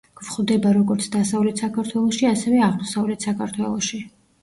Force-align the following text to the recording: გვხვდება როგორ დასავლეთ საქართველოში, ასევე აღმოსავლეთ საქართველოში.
გვხვდება 0.19 0.71
როგორ 0.77 1.03
დასავლეთ 1.17 1.63
საქართველოში, 1.65 2.29
ასევე 2.33 2.67
აღმოსავლეთ 2.73 3.33
საქართველოში. 3.33 4.07